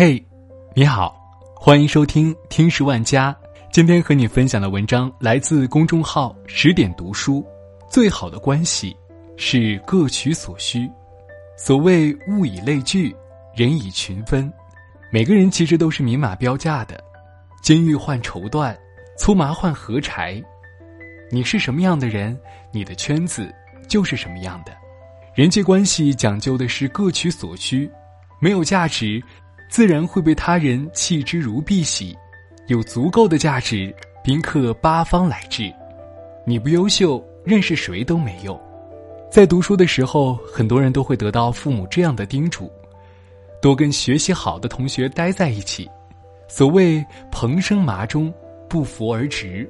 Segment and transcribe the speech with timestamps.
[0.00, 0.24] 嘿，
[0.76, 1.12] 你好，
[1.56, 3.36] 欢迎收听《听十万家》。
[3.72, 7.44] 今天和你分享的文章来自公众号“十点读书”。
[7.90, 8.96] 最好的关系
[9.36, 10.88] 是各取所需。
[11.56, 13.12] 所谓物以类聚，
[13.56, 14.48] 人以群分。
[15.10, 17.02] 每个人其实都是明码标价的，
[17.60, 18.72] 金玉换绸缎，
[19.18, 20.40] 粗麻换禾柴。
[21.28, 22.38] 你是什么样的人，
[22.70, 23.52] 你的圈子
[23.88, 24.70] 就是什么样的。
[25.34, 27.90] 人际关系讲究的是各取所需，
[28.40, 29.20] 没有价值，
[29.68, 32.14] 自然会被他人弃之如敝屣；
[32.66, 33.94] 有足够的价值，
[34.24, 35.72] 宾客八方来至。
[36.46, 38.58] 你不优秀，认识谁都没用。
[39.30, 42.72] 在读书的时候，很多人都会得到父母这样的叮嘱。
[43.60, 45.88] 多跟学习好的同学待在一起，
[46.48, 48.32] 所谓蓬生麻中，
[48.68, 49.68] 不扶而直。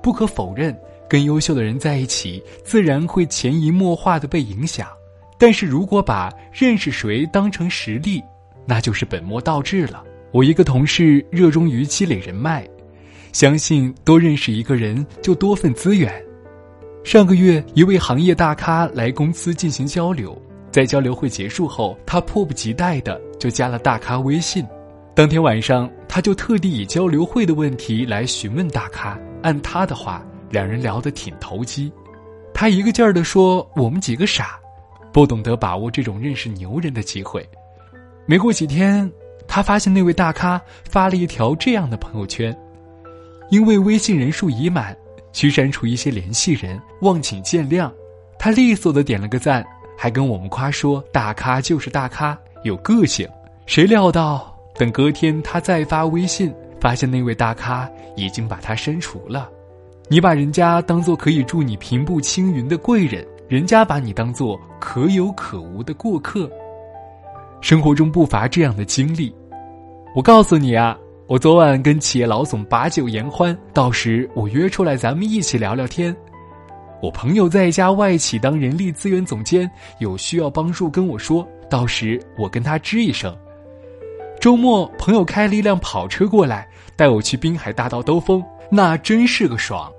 [0.00, 4.86] 不可否认，跟优秀的人在一起，自然会潜移默化的被影响。
[5.38, 8.22] 但是如果把认识谁当成实力，
[8.66, 10.02] 那就是本末倒置了。
[10.32, 12.68] 我一个同事热衷于积累人脉，
[13.32, 16.12] 相信多认识一个人就多份资源。
[17.04, 20.40] 上个月，一位行业大咖来公司进行交流。
[20.70, 24.66] 在交流会结束后，他迫不及待的就加了大咖微信。
[25.14, 29.16] 当天晚上，他就特地以交流会的问题来询问大咖。
[29.42, 31.92] 按他的话，两人聊得挺投机。
[32.52, 34.58] 他一个劲儿的说：“我们几个傻，
[35.12, 37.48] 不懂得把握这种认识牛人的机会。”
[38.26, 39.10] 没过几天，
[39.46, 42.56] 他发现那位大咖发了一条这样的朋友圈
[43.50, 44.96] ：“因为微信人数已满，
[45.32, 47.90] 需删除一些联系人，望请见谅。”
[48.38, 49.64] 他利索的点了个赞。
[49.96, 53.26] 还跟我们夸说大咖就是大咖，有个性。
[53.64, 59.48] 谁料到等隔天他再发微信，发现那位大咖已经把他删除了。
[60.08, 66.50] 你把人家当做可以助你平步青云的贵人，人家把你当做可有可无的过客。
[67.64, 69.34] 生活中不乏这样的经历。
[70.14, 70.94] 我告诉你啊，
[71.26, 76.14] 我昨晚跟企业老总把酒言欢，到时我约出来咱们一起聊聊天。
[77.00, 79.68] 我朋友在一家外企当人力资源总监，
[79.98, 83.34] 有需要帮助跟我说，到时我跟他吱一声。
[84.38, 89.90] 周末朋友开了一辆跑车过来，带我去滨海大道兜风，那真是个爽。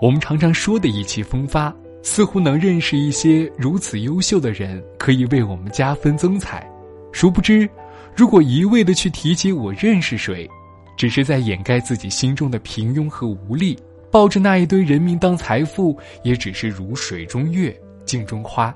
[0.00, 1.70] 我们常常说的意气风发，
[2.02, 6.66] 似乎能认识一些如此优秀的人，可以为我们加分增彩。
[7.14, 7.70] 殊不知，
[8.16, 10.50] 如果一味的去提及我认识谁，
[10.96, 13.78] 只是在掩盖自己心中的平庸和无力。
[14.10, 17.74] 抱着那一堆人名当财富，也只是如水中月，
[18.04, 18.74] 镜中花。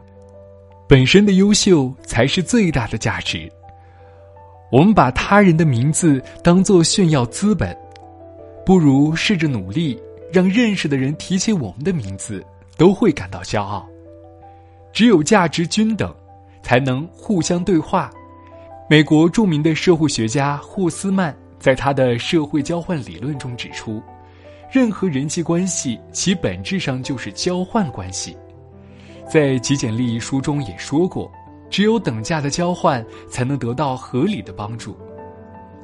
[0.88, 3.50] 本身的优秀才是最大的价值。
[4.71, 7.77] 我们把他人的名字当做炫耀资本，
[8.65, 10.00] 不如试着努力，
[10.32, 12.44] 让认识的人提起我们的名字，
[12.77, 13.84] 都会感到骄傲。
[14.93, 16.15] 只有价值均等，
[16.62, 18.10] 才能互相对话。
[18.91, 24.03] 美国著名的社会学家霍斯曼在他的社会交换理论中指出。
[24.72, 28.34] 任何人际关系，其本质上就是交换关系。
[29.31, 31.31] 在《极简利益》书中也说过，
[31.69, 34.97] 只有等价的交换，才能得到合理的帮助。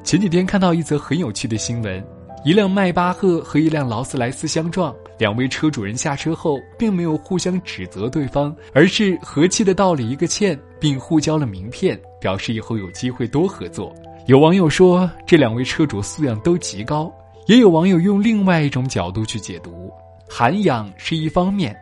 [0.03, 2.03] 前几天看到一则很有趣的新闻：
[2.43, 13.93] 一辆迈巴赫和一辆劳斯莱斯相撞，两位车主人下车后，并没有互相指责对方，而是和气的道了一个歉，并互交了名片，表示以后有机会多合作。
[14.25, 17.13] 有网友说，这两位车主素养都极高。
[17.45, 19.93] 也有网友用另外一种角度去解读，
[20.27, 21.75] 涵养是一方面，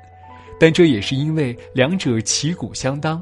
[0.60, 3.22] 但这也是因为两者旗鼓相当。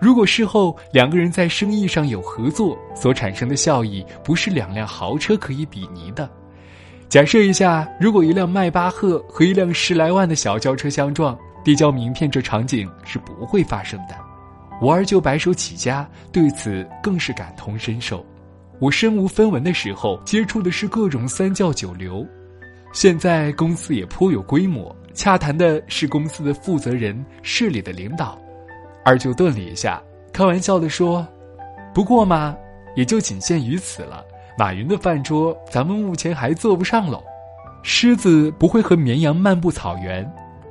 [0.00, 6.26] 如果事后两个人在生意上有合作，所产生的效益不是两辆豪车可以比拟的。
[7.10, 14.23] 假设一下，如果一辆迈巴赫和一辆十来万的小轿车相撞，递交名片这场景是不会发生的。
[14.80, 18.24] 我二舅白手起家，对此更是感同身受。
[18.80, 22.26] 我身无分文的时候，接触的是各种三教九流。
[22.92, 28.38] 现在公司也颇有规模，洽谈的是公司的负责人、市里的领导。
[29.04, 30.02] 二舅顿了一下，
[30.32, 31.26] 开玩笑的说
[31.94, 32.56] ：“不过嘛，
[32.96, 34.24] 也就仅限于此了。
[34.58, 37.22] 马云的饭桌，咱们目前还坐不上喽。
[37.82, 40.28] 狮子不会和绵羊漫步草原，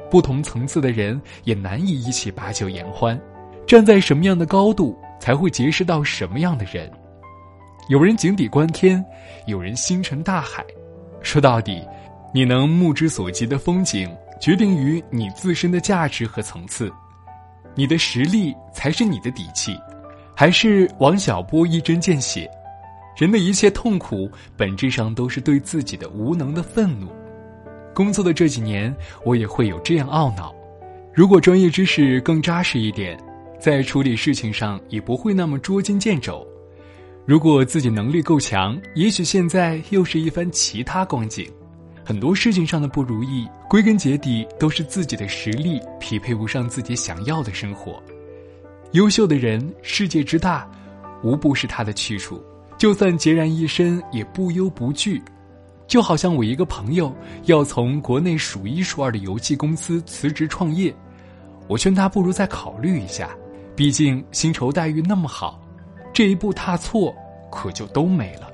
[0.09, 3.19] 不同层次的人也难以一起把酒言欢。
[3.65, 6.92] 站在什么样的高度，才会结识到什么样的人。”
[7.89, 9.04] 有人井底观天，
[9.45, 10.63] 有人星辰大海。
[11.21, 11.86] 说到底，
[12.33, 16.92] 你能目之所及的风景，决定于你自身的价值和层次。
[17.75, 19.77] 你的实力才是你的底气。
[20.36, 22.50] 还是王小波一针见血：
[23.18, 27.07] 人的一切痛苦，本质上都是对自己的无能的愤怒。
[27.94, 28.95] 工作的这几年，
[29.25, 30.56] 我也会有这样懊恼：
[31.13, 33.16] 如果专业知识更扎实一点，
[33.63, 36.45] 在处理事情上也不会那么捉襟见肘。
[37.25, 41.50] 如果自己能力够强，也许现在又是一番其他光景。
[42.04, 48.04] 很多事情上的不如意，归根结底都是自己的实力匹配不上自己想要的生活。
[48.92, 50.69] 优秀的人，世界之大，
[51.24, 52.44] 无不是他的去处。
[52.77, 55.21] 就算孑然一身，也不忧不惧。
[55.88, 60.94] 就好像我一个朋友要从国内数一数二的游戏公司辞职创业，
[61.69, 63.33] 我劝他不如再考虑一下，
[63.75, 65.59] 毕竟薪酬待遇那么好，
[66.13, 67.13] 这一步踏错，
[67.51, 68.51] 可就都没了。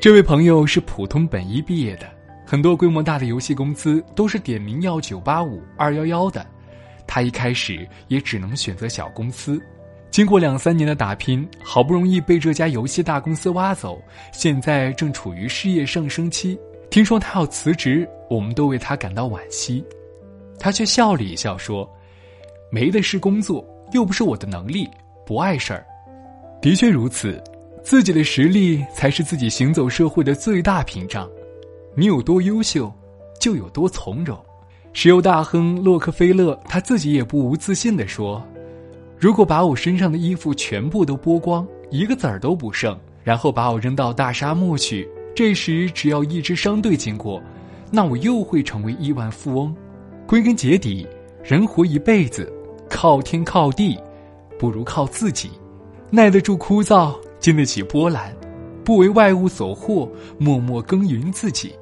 [0.00, 2.06] 这位朋友是普通本一毕业的，
[2.46, 6.46] 很多规模大的游戏公司都是点名要九八五二幺幺的，
[7.06, 9.60] 他一开始也只能选择小公司。
[10.10, 14.00] 经过两三年的打拼，好不容易被这家游戏大公司挖走，
[14.32, 16.58] 现在正处于事业上升期。
[16.88, 19.84] 听说他要辞职，我们都为他感到惋惜。
[20.58, 21.86] 他却笑了一笑说
[22.72, 23.62] ：“没的是工作，
[23.92, 24.88] 又不是我的能力，
[25.24, 25.86] 不碍事儿。”
[26.60, 27.42] 的确如此，
[27.82, 31.28] 自己的实力才是自己行走社会的最大屏障。
[31.94, 32.92] 你有多优秀，
[33.40, 34.38] 就有多从容。
[34.92, 38.42] 石油大亨洛克菲勒他自己也不无自信地说。
[39.18, 47.42] 如果把我身上的衣服全部都剥光，一个子儿都不剩，然后把我扔到大沙漠去，这时只要一支商队经过，
[47.90, 49.74] 那我又会成为亿万富翁。
[50.26, 51.06] 归根结底，
[51.44, 52.52] 人活一辈子，
[52.88, 53.98] 靠天靠地，
[54.58, 55.50] 不如靠自己，
[56.10, 58.34] 耐得住枯燥，经得起波澜，
[58.84, 61.74] 不为外物所惑，默默耕耘自己，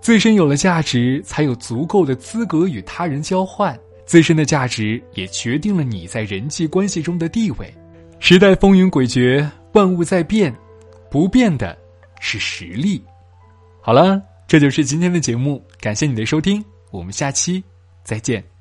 [0.00, 3.78] 自身有了价值，才有足够的资格与他人交换。
[4.04, 7.72] 自身的价值也决定了你在人际关系中的地位。
[8.18, 10.54] 时代风云诡谲，万物在变，
[11.08, 11.76] 不变的
[12.20, 13.02] 是实力。
[13.80, 17.62] 好了，这就是今天的节目，感谢你的收听，我们下期
[18.04, 18.51] 再见。